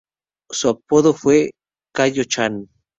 Su 0.49 0.69
apodo 0.69 1.13
fue 1.13 1.51
"Kayo-chan". 1.93 2.67